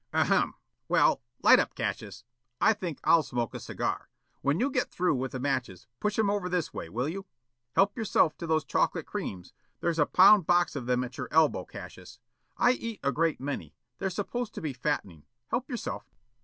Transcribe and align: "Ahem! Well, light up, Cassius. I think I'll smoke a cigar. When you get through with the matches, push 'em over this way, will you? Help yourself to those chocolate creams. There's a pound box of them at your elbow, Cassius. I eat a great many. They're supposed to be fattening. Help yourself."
"Ahem! 0.15 0.55
Well, 0.87 1.21
light 1.43 1.59
up, 1.59 1.75
Cassius. 1.75 2.23
I 2.59 2.73
think 2.73 2.97
I'll 3.03 3.21
smoke 3.21 3.53
a 3.53 3.59
cigar. 3.59 4.09
When 4.41 4.59
you 4.59 4.71
get 4.71 4.89
through 4.89 5.13
with 5.13 5.31
the 5.33 5.39
matches, 5.39 5.85
push 5.99 6.17
'em 6.17 6.27
over 6.27 6.49
this 6.49 6.73
way, 6.73 6.89
will 6.89 7.07
you? 7.07 7.27
Help 7.75 7.95
yourself 7.95 8.35
to 8.39 8.47
those 8.47 8.65
chocolate 8.65 9.05
creams. 9.05 9.53
There's 9.79 9.99
a 9.99 10.07
pound 10.07 10.47
box 10.47 10.75
of 10.75 10.87
them 10.87 11.03
at 11.03 11.19
your 11.19 11.27
elbow, 11.29 11.65
Cassius. 11.65 12.17
I 12.57 12.71
eat 12.71 12.99
a 13.03 13.11
great 13.11 13.39
many. 13.39 13.75
They're 13.99 14.09
supposed 14.09 14.55
to 14.55 14.61
be 14.61 14.73
fattening. 14.73 15.21
Help 15.49 15.69
yourself." 15.69 16.09